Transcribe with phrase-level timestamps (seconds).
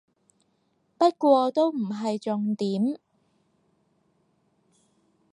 [0.97, 2.97] 不過都唔係重點